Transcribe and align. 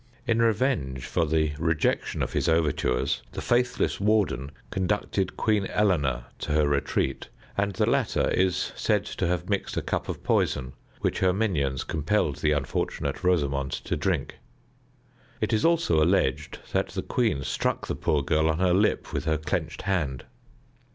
In 0.25 0.41
revenge 0.41 1.05
for 1.05 1.27
the 1.27 1.51
rejection 1.59 2.23
of 2.23 2.33
his 2.33 2.49
overtures, 2.49 3.21
the 3.33 3.39
faithless 3.39 3.99
warden 3.99 4.49
conducted 4.71 5.37
Queen 5.37 5.67
Eleanor 5.67 6.25
to 6.39 6.53
her 6.53 6.67
retreat, 6.67 7.27
and 7.55 7.73
the 7.73 7.85
latter 7.85 8.27
is 8.31 8.71
said 8.75 9.05
to 9.05 9.27
have 9.27 9.47
mixed 9.47 9.77
a 9.77 9.81
cup 9.83 10.09
of 10.09 10.23
poison, 10.23 10.73
which 11.01 11.19
her 11.19 11.31
minions 11.31 11.83
compelled 11.83 12.37
the 12.37 12.51
unfortunate 12.51 13.23
Rosamond 13.23 13.73
to 13.73 13.95
drink. 13.95 14.39
It 15.39 15.53
is 15.53 15.63
also 15.63 16.01
alleged 16.01 16.57
that 16.73 16.87
the 16.87 17.03
queen 17.03 17.43
struck 17.43 17.85
the 17.85 17.93
poor 17.93 18.23
girl 18.23 18.49
on 18.49 18.57
her 18.57 18.73
lip 18.73 19.13
with 19.13 19.25
her 19.25 19.37
clenched 19.37 19.83
hand. 19.83 20.25